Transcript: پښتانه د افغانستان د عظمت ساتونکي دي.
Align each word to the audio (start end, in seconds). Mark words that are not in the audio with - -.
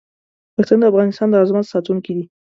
پښتانه 0.55 0.83
د 0.85 0.89
افغانستان 0.91 1.27
د 1.29 1.33
عظمت 1.43 1.65
ساتونکي 1.73 2.11
دي. 2.17 2.25